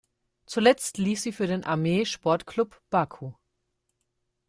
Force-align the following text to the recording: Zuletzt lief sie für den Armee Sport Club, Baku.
Zuletzt 0.47 0.97
lief 0.97 1.19
sie 1.21 1.31
für 1.31 1.45
den 1.45 1.63
Armee 1.63 2.05
Sport 2.05 2.47
Club, 2.47 2.81
Baku. 2.89 3.33